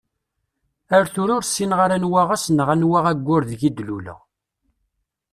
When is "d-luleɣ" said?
3.77-4.19